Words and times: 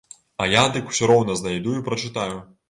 А 0.45 0.47
я 0.53 0.63
дык 0.77 0.89
усё 0.93 1.09
роўна 1.11 1.37
знайду 1.43 1.77
і 1.81 1.85
прачытаю. 1.91 2.41